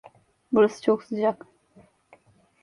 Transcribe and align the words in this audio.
Burası 0.51 0.81
çok 0.81 1.03
sıcak. 1.03 1.47